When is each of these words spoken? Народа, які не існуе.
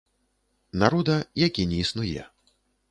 Народа, 0.83 1.15
які 1.47 1.69
не 1.75 1.87
існуе. 1.87 2.29